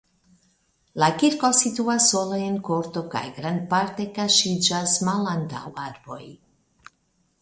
[1.01, 6.23] La kirko situas sola en korto kaj grandparte kaŝiĝas malantaŭ arboj.